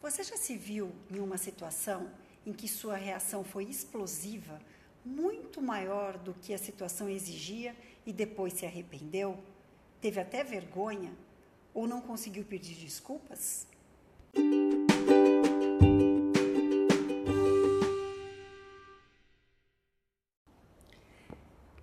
[0.00, 2.08] Você já se viu em uma situação
[2.46, 4.60] em que sua reação foi explosiva,
[5.04, 7.74] muito maior do que a situação exigia
[8.06, 9.36] e depois se arrependeu?
[10.00, 11.12] Teve até vergonha?
[11.74, 13.66] Ou não conseguiu pedir desculpas?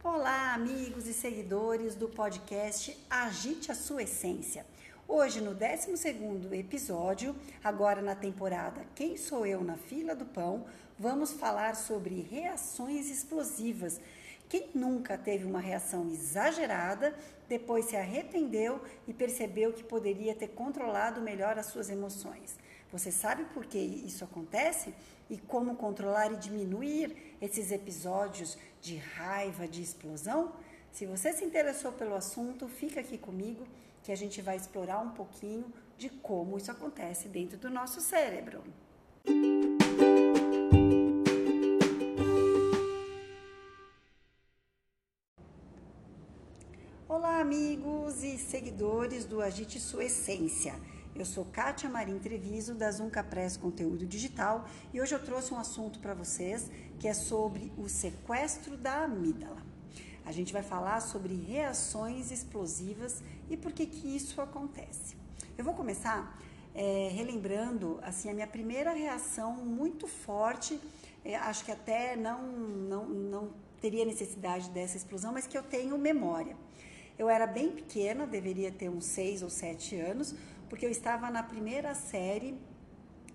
[0.02, 4.66] Olá, amigos e seguidores do podcast Agite a Sua Essência.
[5.08, 10.66] Hoje, no 12 episódio, agora na temporada Quem Sou Eu na Fila do Pão,
[10.98, 14.02] vamos falar sobre reações explosivas.
[14.50, 17.16] Quem nunca teve uma reação exagerada,
[17.48, 22.58] depois se arrependeu e percebeu que poderia ter controlado melhor as suas emoções?
[22.92, 24.92] Você sabe por que isso acontece
[25.30, 30.52] e como controlar e diminuir esses episódios de raiva, de explosão?
[30.92, 33.68] Se você se interessou pelo assunto, fica aqui comigo
[34.06, 38.64] que a gente vai explorar um pouquinho de como isso acontece dentro do nosso cérebro.
[47.10, 50.76] Olá, amigos e seguidores do Agite Sua Essência.
[51.16, 55.58] Eu sou Kátia Marim Treviso, da Zunca Press Conteúdo Digital, e hoje eu trouxe um
[55.58, 56.70] assunto para vocês
[57.00, 59.65] que é sobre o sequestro da amígdala.
[60.26, 65.16] A gente vai falar sobre reações explosivas e por que que isso acontece.
[65.58, 66.38] Eu vou começar
[66.74, 70.80] é, relembrando assim a minha primeira reação muito forte.
[71.24, 75.98] É, acho que até não, não, não teria necessidade dessa explosão, mas que eu tenho
[75.98, 76.58] memória.
[77.18, 80.36] Eu era bem pequena, deveria ter uns seis ou sete anos,
[80.70, 82.58] porque eu estava na primeira série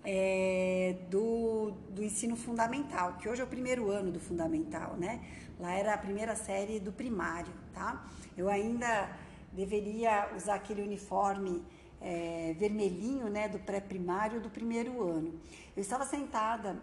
[0.03, 5.21] é, do, do ensino fundamental, que hoje é o primeiro ano do fundamental, né?
[5.59, 8.05] Lá era a primeira série do primário, tá?
[8.35, 9.09] Eu ainda
[9.51, 11.63] deveria usar aquele uniforme
[12.01, 15.39] é, vermelhinho, né, do pré-primário do primeiro ano.
[15.75, 16.79] Eu estava sentada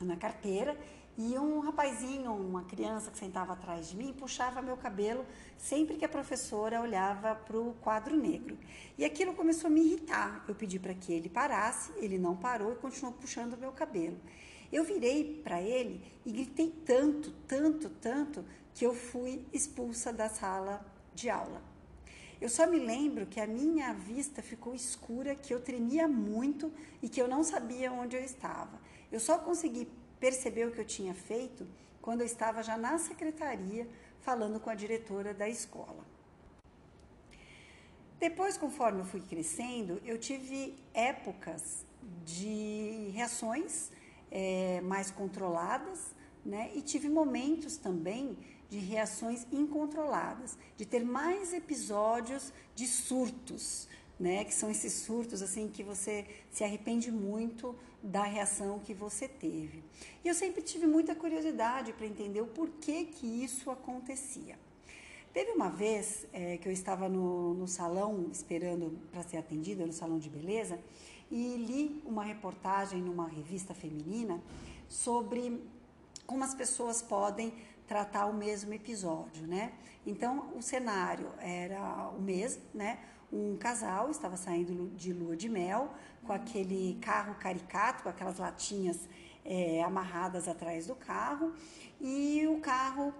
[0.00, 0.76] na carteira
[1.18, 5.24] e um rapazinho, uma criança que sentava atrás de mim, puxava meu cabelo
[5.58, 8.56] sempre que a professora olhava para o quadro negro.
[8.96, 10.44] E aquilo começou a me irritar.
[10.48, 14.18] Eu pedi para que ele parasse, ele não parou e continuou puxando meu cabelo.
[14.72, 20.84] Eu virei para ele e gritei tanto, tanto, tanto que eu fui expulsa da sala
[21.14, 21.60] de aula.
[22.40, 27.08] Eu só me lembro que a minha vista ficou escura, que eu tremia muito e
[27.08, 28.80] que eu não sabia onde eu estava.
[29.12, 29.86] Eu só consegui
[30.20, 31.66] perceber o que eu tinha feito
[32.00, 33.88] quando eu estava já na secretaria
[34.20, 36.04] falando com a diretora da escola.
[38.18, 41.86] Depois, conforme eu fui crescendo, eu tive épocas
[42.24, 43.90] de reações
[44.30, 46.14] é, mais controladas,
[46.44, 46.70] né?
[46.74, 48.36] E tive momentos também
[48.68, 53.88] de reações incontroladas, de ter mais episódios de surtos,
[54.20, 54.44] né?
[54.44, 59.82] Que são esses surtos assim que você se arrepende muito da reação que você teve.
[60.22, 64.58] E eu sempre tive muita curiosidade para entender o porquê que isso acontecia.
[65.32, 69.92] Teve uma vez é, que eu estava no, no salão esperando para ser atendida, no
[69.92, 70.78] salão de beleza,
[71.30, 74.42] e li uma reportagem numa revista feminina
[74.88, 75.62] sobre
[76.26, 77.52] como as pessoas podem
[77.86, 79.72] tratar o mesmo episódio, né?
[80.06, 82.98] Então, o cenário era o mesmo, né?
[83.32, 85.90] Um casal estava saindo de lua de mel
[86.24, 89.08] com aquele carro caricato, com aquelas latinhas
[89.44, 91.52] é, amarradas atrás do carro,
[92.00, 93.14] e o carro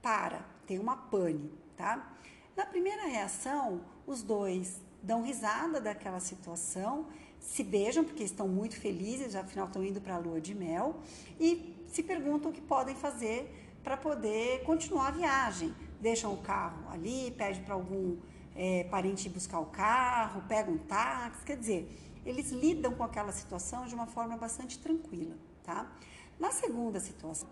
[0.00, 2.12] para, tem uma pane, tá?
[2.56, 7.06] Na primeira reação, os dois dão risada daquela situação
[7.42, 11.00] se beijam porque estão muito felizes, afinal estão indo para a lua de mel
[11.40, 13.52] e se perguntam o que podem fazer
[13.82, 15.74] para poder continuar a viagem.
[16.00, 18.16] Deixam o carro ali, pedem para algum
[18.56, 21.88] é, parente buscar o carro, pegam um táxi, quer dizer,
[22.24, 25.90] eles lidam com aquela situação de uma forma bastante tranquila, tá?
[26.38, 27.48] Na segunda situação,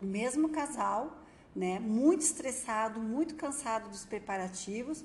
[0.00, 1.18] o mesmo casal,
[1.54, 5.04] né, muito estressado, muito cansado dos preparativos,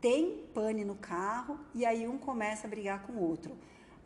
[0.00, 3.56] tem pane no carro e aí um começa a brigar com o outro.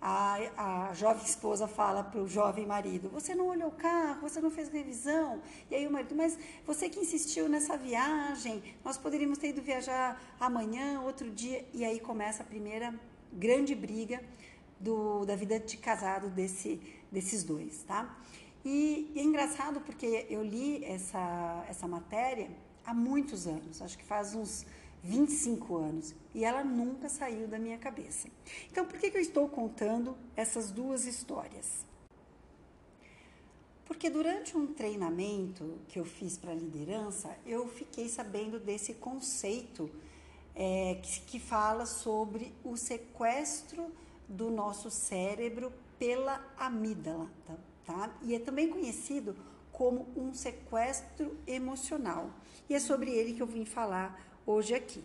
[0.04, 4.40] A, a jovem esposa fala para o jovem marido: Você não olhou o carro, você
[4.40, 5.40] não fez revisão.
[5.70, 6.36] E aí o marido: Mas
[6.66, 11.64] você que insistiu nessa viagem, nós poderíamos ter ido viajar amanhã, outro dia.
[11.72, 12.92] E aí começa a primeira
[13.32, 14.20] grande briga
[14.80, 16.80] do, da vida de casado desse,
[17.12, 18.18] desses dois, tá?
[18.64, 22.50] E, e é engraçado porque eu li essa, essa matéria
[22.84, 24.66] há muitos anos, acho que faz uns
[25.02, 28.28] 25 anos e ela nunca saiu da minha cabeça.
[28.70, 31.84] Então, por que, eu estou contando essas duas histórias?
[33.84, 39.90] Porque durante um treinamento que eu fiz para liderança, eu fiquei sabendo desse conceito
[40.54, 43.90] é, que, que, fala sobre o sequestro
[44.28, 47.56] do nosso cérebro pela amígdala, tá?
[47.84, 48.16] tá?
[48.22, 49.36] E é também conhecido
[49.72, 52.30] como um sequestro emocional.
[52.68, 55.02] E é sobre ele que eu vim falar hoje aqui.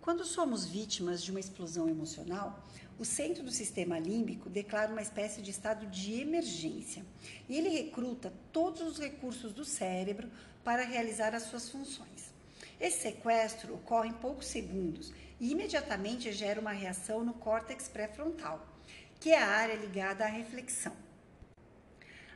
[0.00, 2.66] Quando somos vítimas de uma explosão emocional,
[2.98, 7.04] o centro do sistema límbico declara uma espécie de estado de emergência
[7.48, 10.28] e ele recruta todos os recursos do cérebro
[10.64, 12.32] para realizar as suas funções.
[12.80, 18.66] Esse sequestro ocorre em poucos segundos e imediatamente gera uma reação no córtex pré-frontal,
[19.20, 20.94] que é a área ligada à reflexão.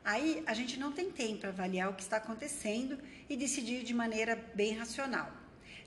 [0.05, 2.97] Aí a gente não tem tempo para avaliar o que está acontecendo
[3.29, 5.36] e decidir de maneira bem racional.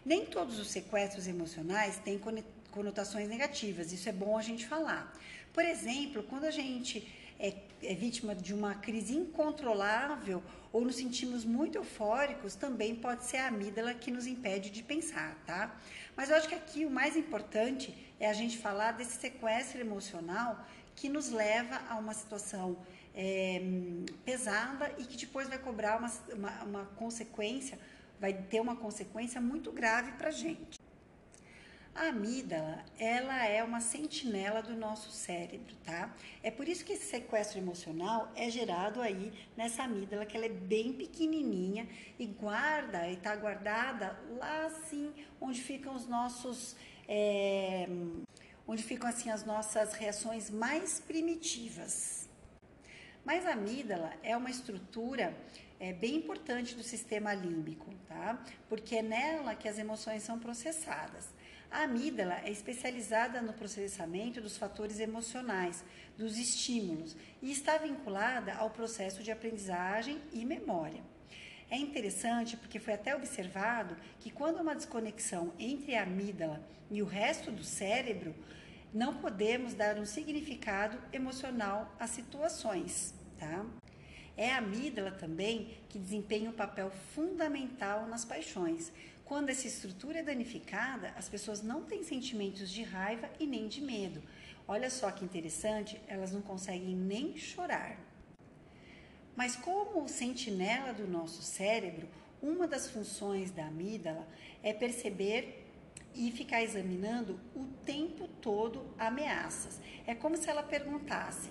[0.06, 2.20] Nem todos os sequestros emocionais têm
[2.72, 5.14] conotações negativas, isso é bom a gente falar.
[5.54, 7.08] Por exemplo, quando a gente
[7.40, 13.38] é, é, vítima de uma crise incontrolável ou nos sentimos muito eufóricos, também pode ser
[13.38, 15.76] a amígdala que nos impede de pensar, tá?
[16.16, 20.68] Mas eu acho que aqui o mais importante é a gente falar desse sequestro emocional
[20.96, 22.78] que nos leva a uma situação
[23.16, 23.62] é,
[24.26, 27.80] pesada e que depois vai cobrar uma, uma, uma consequência,
[28.20, 30.80] vai ter uma consequência muito grave para a gente.
[31.96, 36.16] A amígdala, ela é uma sentinela do nosso cérebro, tá?
[36.42, 40.50] É por isso que esse sequestro emocional é gerado aí nessa amígdala, que ela é
[40.50, 46.76] bem pequenininha e guarda, e tá guardada lá assim, onde ficam os nossos...
[47.08, 47.88] É,
[48.66, 52.30] onde ficam assim as nossas reações mais primitivas.
[53.26, 55.36] Mas a amígdala é uma estrutura
[55.80, 58.44] é, bem importante do sistema límbico, tá?
[58.68, 61.30] Porque é nela que as emoções são processadas.
[61.72, 65.84] A amígdala é especializada no processamento dos fatores emocionais,
[66.18, 71.02] dos estímulos, e está vinculada ao processo de aprendizagem e memória.
[71.70, 77.02] É interessante porque foi até observado que quando há uma desconexão entre a amígdala e
[77.04, 78.34] o resto do cérebro,
[78.92, 83.64] não podemos dar um significado emocional às situações, tá?
[84.38, 88.92] É a amígdala também que desempenha um papel fundamental nas paixões,
[89.30, 93.80] quando essa estrutura é danificada, as pessoas não têm sentimentos de raiva e nem de
[93.80, 94.24] medo.
[94.68, 98.00] Olha só que interessante, elas não conseguem nem chorar.
[99.36, 102.10] Mas como sentinela do nosso cérebro,
[102.42, 104.28] uma das funções da amígdala
[104.64, 105.66] é perceber
[106.16, 109.80] e ficar examinando o tempo todo ameaças.
[110.08, 111.50] É como se ela perguntasse: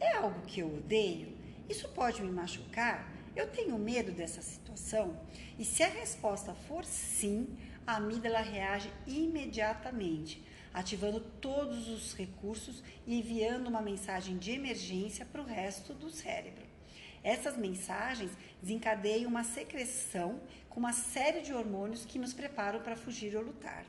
[0.00, 1.37] é algo que eu odeio?
[1.68, 3.12] Isso pode me machucar?
[3.36, 5.20] Eu tenho medo dessa situação?
[5.58, 7.46] E se a resposta for sim,
[7.86, 10.42] a amígdala reage imediatamente,
[10.72, 16.64] ativando todos os recursos e enviando uma mensagem de emergência para o resto do cérebro.
[17.22, 18.30] Essas mensagens
[18.62, 20.40] desencadeiam uma secreção
[20.70, 23.84] com uma série de hormônios que nos preparam para fugir ou lutar.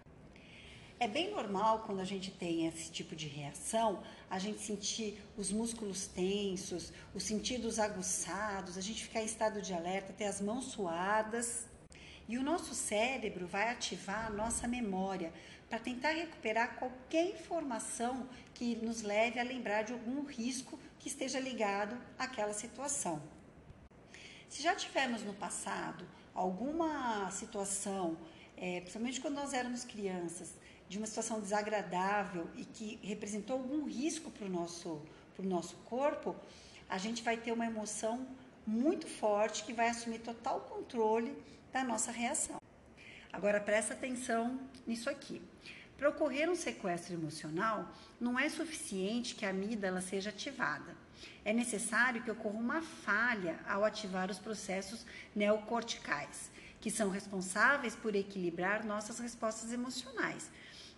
[1.01, 5.50] É bem normal quando a gente tem esse tipo de reação, a gente sentir os
[5.50, 10.66] músculos tensos, os sentidos aguçados, a gente ficar em estado de alerta, ter as mãos
[10.66, 11.69] suadas.
[12.28, 15.31] E o nosso cérebro vai ativar a nossa memória
[15.69, 21.40] para tentar recuperar qualquer informação que nos leve a lembrar de algum risco que esteja
[21.40, 23.22] ligado àquela situação.
[24.50, 26.06] Se já tivemos no passado
[26.36, 28.18] alguma situação,
[28.57, 30.56] é, principalmente quando nós éramos crianças,
[30.89, 35.01] de uma situação desagradável e que representou algum risco para o nosso,
[35.38, 36.36] nosso corpo,
[36.89, 38.27] a gente vai ter uma emoção
[38.65, 41.38] muito forte que vai assumir total controle
[41.72, 42.60] da nossa reação.
[43.31, 45.41] Agora presta atenção nisso aqui.
[45.96, 50.96] Para ocorrer um sequestro emocional, não é suficiente que a amígdala seja ativada.
[51.46, 55.05] É necessário que ocorra uma falha ao ativar os processos
[55.36, 60.50] neocorticais, que são responsáveis por equilibrar nossas respostas emocionais,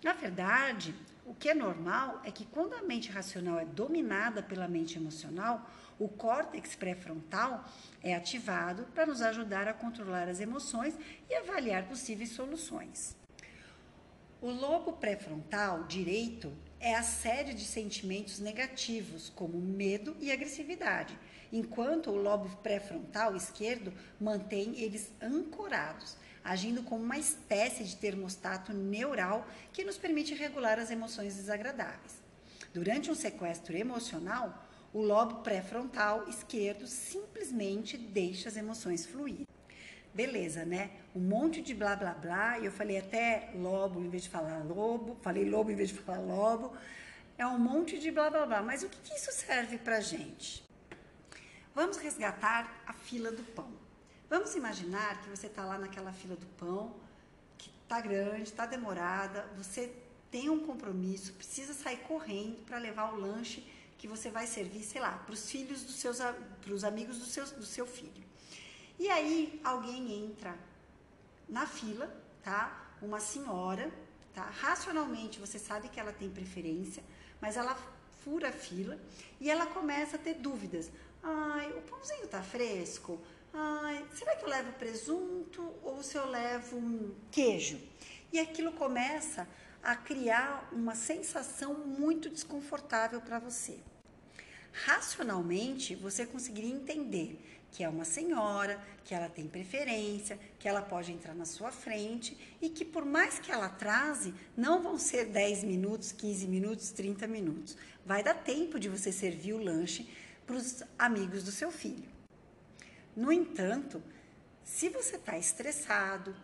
[0.03, 4.67] na verdade, o que é normal é que quando a mente racional é dominada pela
[4.67, 7.63] mente emocional, o córtex pré-frontal
[8.01, 10.97] é ativado para nos ajudar a controlar as emoções
[11.29, 13.15] e avaliar possíveis soluções.
[14.41, 21.15] O lobo pré-frontal direito é a série de sentimentos negativos, como medo e agressividade,
[21.53, 29.47] enquanto o lobo pré-frontal esquerdo mantém eles ancorados agindo como uma espécie de termostato neural
[29.71, 32.21] que nos permite regular as emoções desagradáveis.
[32.73, 39.45] Durante um sequestro emocional, o lobo pré-frontal esquerdo simplesmente deixa as emoções fluir.
[40.13, 40.91] Beleza, né?
[41.15, 44.63] Um monte de blá blá blá, e eu falei até lobo em vez de falar
[44.63, 46.73] lobo, falei lobo em vez de falar lobo.
[47.37, 48.61] É um monte de blá blá blá.
[48.61, 50.63] Mas o que, que isso serve pra gente?
[51.73, 53.80] Vamos resgatar a fila do pão.
[54.31, 56.95] Vamos imaginar que você está lá naquela fila do pão,
[57.57, 59.93] que está grande, está demorada, você
[60.31, 63.61] tem um compromisso, precisa sair correndo para levar o lanche
[63.97, 67.25] que você vai servir, sei lá, para os filhos dos seus, para os amigos do
[67.25, 68.23] seu, do seu filho.
[68.97, 70.57] E aí alguém entra
[71.49, 72.09] na fila,
[72.41, 72.95] tá?
[73.01, 73.91] Uma senhora,
[74.33, 74.45] tá?
[74.45, 77.03] Racionalmente você sabe que ela tem preferência,
[77.41, 77.77] mas ela
[78.23, 78.97] fura a fila
[79.41, 80.89] e ela começa a ter dúvidas.
[81.21, 83.19] Ai, o pãozinho tá fresco?
[83.53, 87.79] Ai, será que eu levo presunto ou se eu levo um queijo?
[88.31, 89.47] E aquilo começa
[89.83, 93.79] a criar uma sensação muito desconfortável para você.
[94.71, 97.39] Racionalmente, você conseguiria entender
[97.71, 102.37] que é uma senhora, que ela tem preferência, que ela pode entrar na sua frente
[102.61, 107.27] e que por mais que ela atrase, não vão ser 10 minutos, 15 minutos, 30
[107.27, 107.77] minutos.
[108.05, 110.09] Vai dar tempo de você servir o lanche
[110.45, 112.10] para os amigos do seu filho.
[113.15, 114.01] No entanto,
[114.63, 116.35] se você está estressado,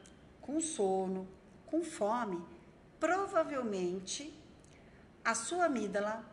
[0.42, 1.28] com sono,
[1.66, 2.44] com fome,
[3.00, 4.34] provavelmente
[5.24, 6.24] a sua amígdala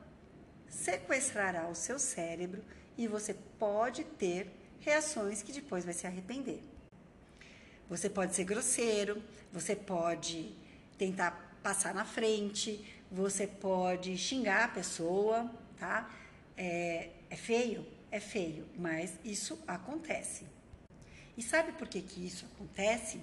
[0.68, 2.64] sequestrará o seu cérebro
[2.96, 4.50] e você pode ter
[4.80, 6.62] reações que depois vai se arrepender.
[7.88, 9.22] Você pode ser grosseiro,
[9.52, 10.54] você pode
[10.96, 16.10] tentar passar na frente, você pode xingar a pessoa, tá?
[16.56, 17.86] É, é feio?
[18.14, 20.46] É feio, mas isso acontece.
[21.36, 23.20] E sabe por que, que isso acontece?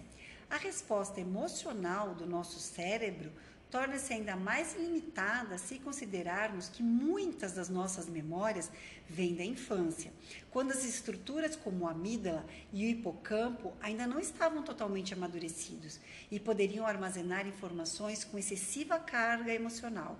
[0.49, 3.31] A resposta emocional do nosso cérebro
[3.69, 8.69] torna-se ainda mais limitada se considerarmos que muitas das nossas memórias
[9.07, 10.11] vêm da infância,
[10.49, 16.37] quando as estruturas como a amígdala e o hipocampo ainda não estavam totalmente amadurecidos e
[16.37, 20.19] poderiam armazenar informações com excessiva carga emocional.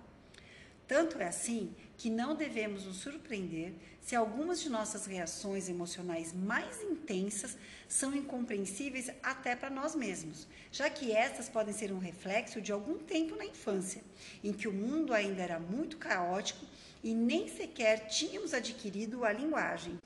[0.92, 6.84] Tanto é assim que não devemos nos surpreender se algumas de nossas reações emocionais mais
[6.84, 7.58] intensas
[7.88, 12.98] são incompreensíveis até para nós mesmos, já que estas podem ser um reflexo de algum
[12.98, 14.04] tempo na infância,
[14.44, 16.66] em que o mundo ainda era muito caótico
[17.02, 19.98] e nem sequer tínhamos adquirido a linguagem.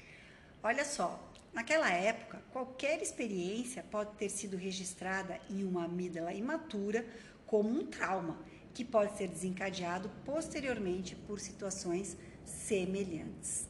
[0.62, 1.20] Olha só,
[1.52, 7.04] naquela época, qualquer experiência pode ter sido registrada em uma amígdala imatura
[7.48, 8.38] como um trauma
[8.76, 13.70] que pode ser desencadeado posteriormente por situações semelhantes.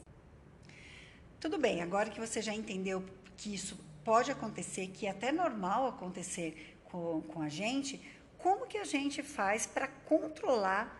[1.39, 3.05] Tudo bem, agora que você já entendeu
[3.37, 8.01] que isso pode acontecer, que é até normal acontecer com, com a gente,
[8.39, 10.99] como que a gente faz para controlar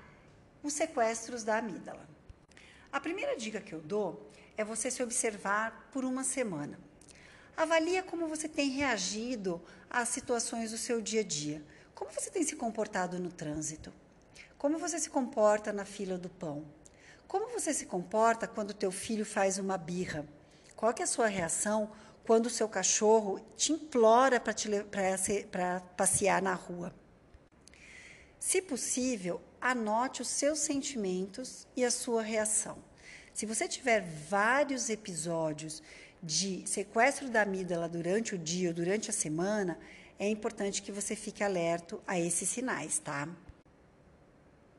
[0.62, 2.08] os sequestros da amígdala?
[2.92, 6.80] A primeira dica que eu dou é você se observar por uma semana.
[7.58, 9.60] Avalia como você tem reagido
[9.90, 11.66] às situações do seu dia a dia.
[11.96, 13.92] Como você tem se comportado no trânsito?
[14.58, 16.66] Como você se comporta na fila do pão?
[17.26, 20.28] Como você se comporta quando teu filho faz uma birra?
[20.76, 21.90] Qual é a sua reação
[22.26, 26.94] quando o seu cachorro te implora para passear na rua?
[28.38, 32.78] Se possível, anote os seus sentimentos e a sua reação.
[33.34, 35.82] Se você tiver vários episódios
[36.22, 39.80] de sequestro da amígdala durante o dia ou durante a semana,
[40.18, 43.28] é importante que você fique alerta a esses sinais, tá?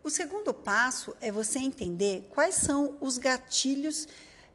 [0.03, 4.07] O segundo passo é você entender quais são os gatilhos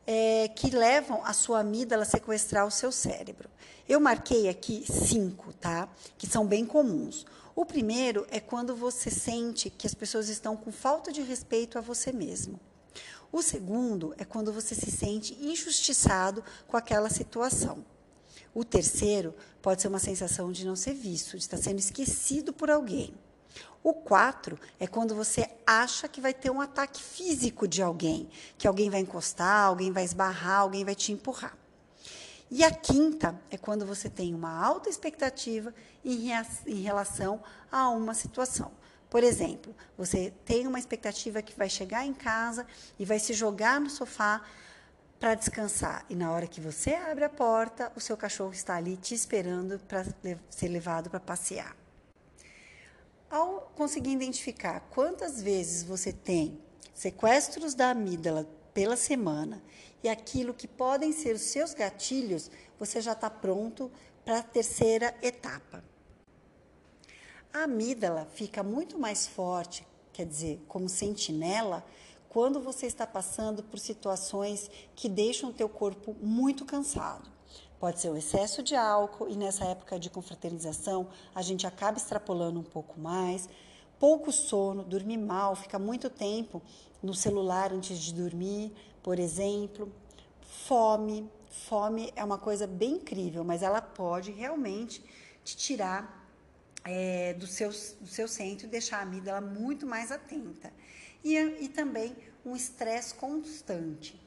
[0.08, 3.50] é, que levam a sua amígdala a sequestrar o seu cérebro.
[3.88, 5.90] Eu marquei aqui cinco, tá?
[6.18, 7.26] Que são bem comuns.
[7.54, 11.82] O primeiro é quando você sente que as pessoas estão com falta de respeito a
[11.82, 12.60] você mesmo.
[13.32, 17.86] O segundo é quando você se sente injustiçado com aquela situação.
[18.53, 22.70] O terceiro pode ser uma sensação de não ser visto, de estar sendo esquecido por
[22.70, 23.13] alguém.
[23.84, 28.67] O 4 é quando você acha que vai ter um ataque físico de alguém, que
[28.67, 31.58] alguém vai encostar, alguém vai esbarrar, alguém vai te empurrar.
[32.50, 36.29] E a quinta é quando você tem uma alta expectativa em,
[36.67, 37.41] em relação
[37.72, 38.72] a uma situação.
[39.10, 42.67] Por exemplo, você tem uma expectativa que vai chegar em casa
[43.00, 44.41] e vai se jogar no sofá
[45.22, 46.04] para descansar.
[46.10, 49.78] E na hora que você abre a porta, o seu cachorro está ali te esperando
[49.82, 50.04] para
[50.50, 51.78] ser levado para passear.
[53.30, 56.60] Ao conseguir identificar quantas vezes você tem
[56.92, 59.62] sequestros da amígdala pela semana
[60.04, 62.50] e aquilo que podem ser os seus gatilhos,
[62.80, 63.92] você já está pronto
[64.25, 65.84] para a terceira etapa.
[67.54, 71.86] A amígdala fica muito mais forte, quer dizer, como sentinela,
[72.32, 77.30] quando você está passando por situações que deixam o teu corpo muito cansado.
[77.78, 82.58] Pode ser o excesso de álcool e nessa época de confraternização a gente acaba extrapolando
[82.58, 83.50] um pouco mais.
[84.00, 86.62] Pouco sono, dormir mal, fica muito tempo
[87.04, 88.72] no celular antes de dormir,
[89.04, 89.92] por exemplo.
[90.42, 91.30] Fome.
[91.68, 95.04] Fome é uma coisa bem incrível, mas ela pode realmente
[95.44, 96.26] te tirar
[96.86, 100.72] é, do, seu, do seu centro e deixar a amígdala muito mais atenta.
[101.24, 104.20] E, e também um estresse constante.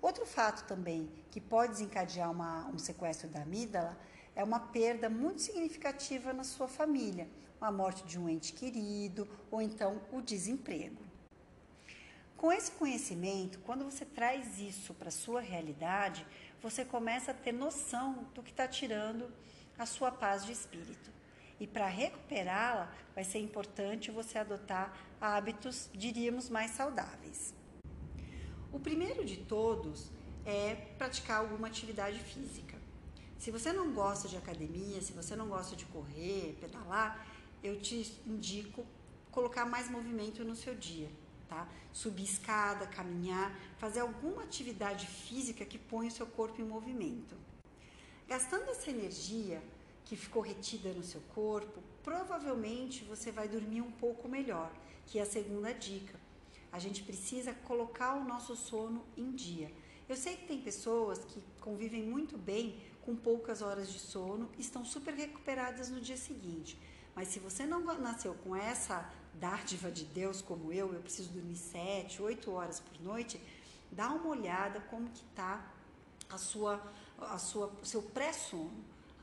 [0.00, 3.98] Outro fato também que pode desencadear uma, um sequestro da amígdala
[4.36, 7.28] é uma perda muito significativa na sua família,
[7.60, 11.02] a morte de um ente querido ou então o desemprego.
[12.36, 16.26] Com esse conhecimento, quando você traz isso para a sua realidade,
[16.60, 19.32] você começa a ter noção do que está tirando
[19.78, 21.10] a sua paz de espírito.
[21.58, 27.54] E para recuperá-la, vai ser importante você adotar hábitos, diríamos, mais saudáveis.
[28.72, 30.10] O primeiro de todos
[30.44, 32.76] é praticar alguma atividade física.
[33.38, 37.26] Se você não gosta de academia, se você não gosta de correr, pedalar,
[37.62, 38.84] eu te indico
[39.30, 41.10] colocar mais movimento no seu dia,
[41.48, 41.68] tá?
[41.92, 47.36] Subir escada, caminhar, fazer alguma atividade física que ponha o seu corpo em movimento.
[48.26, 49.62] Gastando essa energia
[50.04, 54.70] que ficou retida no seu corpo, provavelmente você vai dormir um pouco melhor,
[55.06, 56.18] que é a segunda dica.
[56.70, 59.70] A gente precisa colocar o nosso sono em dia.
[60.08, 64.84] Eu sei que tem pessoas que convivem muito bem com poucas horas de sono, estão
[64.84, 66.78] super recuperadas no dia seguinte.
[67.14, 71.56] Mas se você não nasceu com essa dádiva de Deus como eu, eu preciso dormir
[71.56, 73.40] sete, oito horas por noite,
[73.90, 75.72] dá uma olhada como que está
[76.28, 76.82] a sua,
[77.18, 78.72] a sua, seu pré-sono.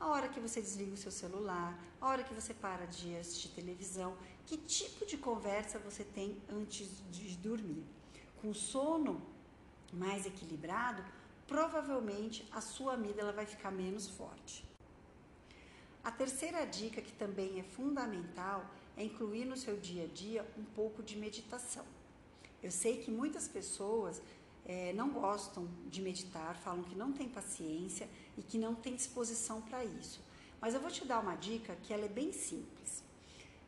[0.02, 3.50] A hora que você desliga o seu celular, a hora que você para de assistir
[3.50, 7.84] televisão, que tipo de conversa você tem antes de dormir.
[8.40, 9.22] Com sono
[9.92, 11.04] mais equilibrado,
[11.46, 14.64] provavelmente a sua amígdala vai ficar menos forte.
[16.02, 20.64] A terceira dica, que também é fundamental, é incluir no seu dia a dia um
[20.64, 21.86] pouco de meditação.
[22.60, 24.20] Eu sei que muitas pessoas
[24.64, 29.60] é, não gostam de meditar, falam que não tem paciência e que não tem disposição
[29.60, 30.20] para isso.
[30.60, 33.02] Mas eu vou te dar uma dica que ela é bem simples.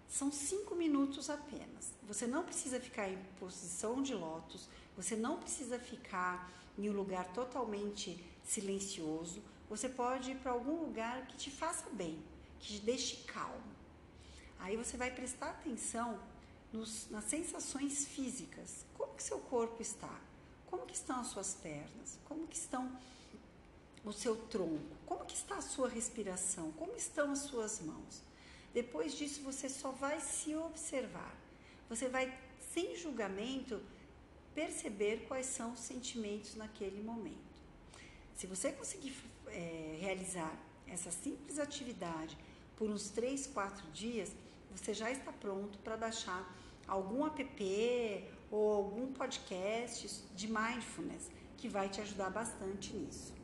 [0.09, 1.93] São cinco minutos apenas.
[2.07, 7.33] Você não precisa ficar em posição de lótus, você não precisa ficar em um lugar
[7.33, 9.43] totalmente silencioso.
[9.69, 12.23] Você pode ir para algum lugar que te faça bem,
[12.61, 13.75] que te deixe calmo.
[14.61, 16.21] Aí você vai prestar atenção
[16.73, 18.87] nos, nas sensações físicas.
[18.97, 20.21] Como que seu corpo está?
[20.75, 22.19] Como que estão as suas pernas?
[22.25, 22.91] Como que estão
[24.05, 24.97] o seu tronco?
[25.07, 26.73] Como que está a sua respiração?
[26.73, 28.23] Como estão as suas mãos?
[28.73, 31.33] Depois disso você só vai se observar.
[31.89, 32.37] Você vai
[32.73, 33.81] sem julgamento
[34.53, 37.63] perceber quais são os sentimentos naquele momento.
[38.35, 39.15] Se você conseguir
[39.47, 40.59] é, realizar
[40.89, 42.37] essa simples atividade
[42.77, 44.33] por uns 3, 4 dias,
[44.75, 46.53] você já está pronto para baixar
[46.89, 53.35] algum app ou algum podcast de mindfulness que vai te ajudar bastante nisso.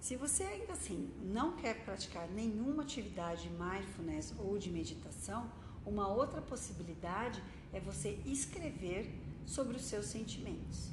[0.00, 5.48] Se você ainda assim não quer praticar nenhuma atividade de mindfulness ou de meditação,
[5.84, 7.40] uma outra possibilidade
[7.72, 9.08] é você escrever
[9.46, 10.88] sobre os seus sentimentos.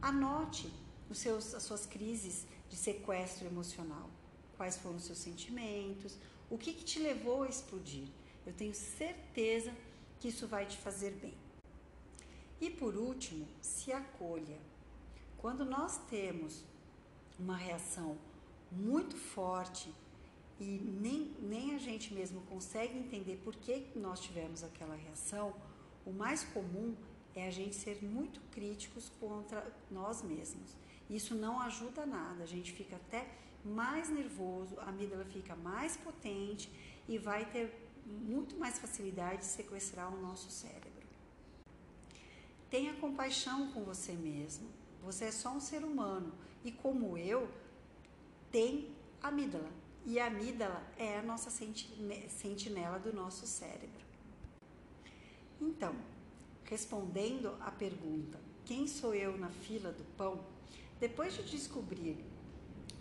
[0.00, 0.72] Anote
[1.10, 4.08] os seus, as suas crises de sequestro emocional.
[4.56, 6.16] Quais foram os seus sentimentos?
[6.48, 8.06] O que, que te levou a explodir?
[8.46, 9.72] Eu tenho certeza
[10.20, 11.43] que isso vai te fazer bem.
[12.64, 14.58] E por último, se acolha.
[15.36, 16.64] Quando nós temos
[17.38, 18.16] uma reação
[18.72, 19.92] muito forte
[20.58, 25.54] e nem, nem a gente mesmo consegue entender por que nós tivemos aquela reação,
[26.06, 26.96] o mais comum
[27.34, 30.74] é a gente ser muito críticos contra nós mesmos.
[31.10, 33.28] Isso não ajuda nada, a gente fica até
[33.62, 36.72] mais nervoso, a amígdala fica mais potente
[37.06, 40.83] e vai ter muito mais facilidade de sequestrar o nosso cérebro.
[42.74, 44.68] Tenha compaixão com você mesmo.
[45.04, 46.32] Você é só um ser humano
[46.64, 47.48] e, como eu,
[48.50, 48.90] tem
[49.22, 49.70] amígdala.
[50.04, 54.04] E a amígdala é a nossa sentinela do nosso cérebro.
[55.60, 55.94] Então,
[56.64, 60.44] respondendo à pergunta: quem sou eu na fila do pão?
[60.98, 62.24] Depois de descobrir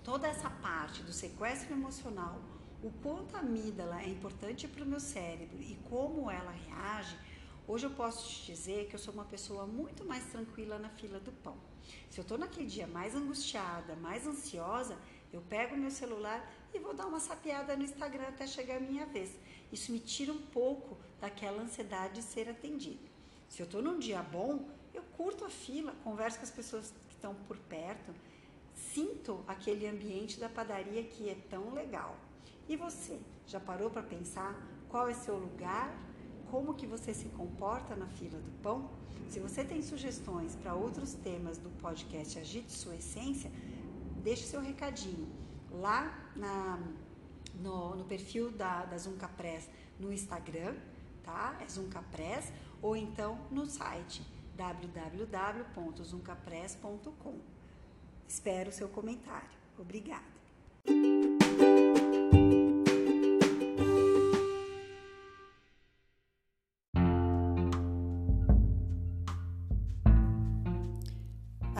[0.04, 2.40] toda essa parte do sequestro emocional,
[2.84, 7.18] o quanto a amígdala é importante para o meu cérebro e como ela reage,
[7.68, 11.20] hoje eu posso te dizer que eu sou uma pessoa muito mais tranquila na fila
[11.20, 11.58] do pão.
[12.10, 14.98] Se eu estou naquele dia mais angustiada, mais ansiosa,
[15.32, 19.06] eu pego meu celular e vou dar uma sapeada no Instagram até chegar a minha
[19.06, 19.32] vez.
[19.72, 23.10] Isso me tira um pouco daquela ansiedade de ser atendido.
[23.50, 27.16] Se eu estou num dia bom, eu curto a fila, converso com as pessoas que
[27.16, 28.14] estão por perto,
[28.76, 32.16] sinto aquele ambiente da padaria que é tão legal.
[32.68, 34.56] E você, já parou para pensar
[34.90, 35.92] qual é seu lugar?
[36.54, 38.88] Como que você se comporta na fila do pão?
[39.28, 43.52] Se você tem sugestões para outros temas do podcast Agite Sua Essência,
[44.22, 45.28] deixe seu recadinho
[45.72, 46.80] lá na,
[47.56, 49.68] no, no perfil da, da Zunca Press
[50.00, 50.76] no Instagram,
[51.24, 51.58] tá?
[51.60, 54.22] É Zunca Press, ou então no site
[54.56, 57.40] www.zuncapress.com.
[58.28, 59.50] Espero o seu comentário.
[59.80, 60.32] Obrigada.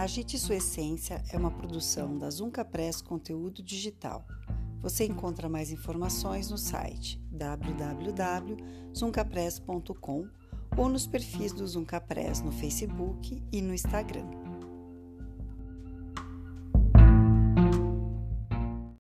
[0.04, 4.28] Agite Sua Essência é uma produção da Zunca Press Conteúdo Digital.
[4.82, 10.28] Você encontra mais informações no site www.zuncapress.com
[10.76, 14.43] ou nos perfis do Zunca Press no Facebook e no Instagram.